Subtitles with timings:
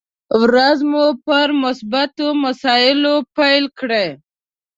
[0.41, 4.07] ورځ مو پر مثبتو مسايلو پيل کړئ!